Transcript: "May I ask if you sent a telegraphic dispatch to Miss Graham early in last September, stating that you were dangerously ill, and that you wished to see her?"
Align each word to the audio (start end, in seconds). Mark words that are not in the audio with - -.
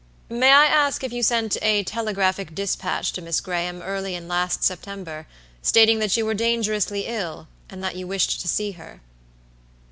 "May 0.31 0.51
I 0.51 0.65
ask 0.65 1.03
if 1.03 1.13
you 1.13 1.21
sent 1.21 1.57
a 1.61 1.83
telegraphic 1.83 2.55
dispatch 2.55 3.13
to 3.13 3.21
Miss 3.21 3.39
Graham 3.39 3.83
early 3.83 4.15
in 4.15 4.27
last 4.27 4.63
September, 4.63 5.27
stating 5.61 5.99
that 5.99 6.17
you 6.17 6.25
were 6.25 6.33
dangerously 6.33 7.05
ill, 7.05 7.47
and 7.69 7.83
that 7.83 7.95
you 7.95 8.07
wished 8.07 8.41
to 8.41 8.47
see 8.47 8.71
her?" 8.71 9.01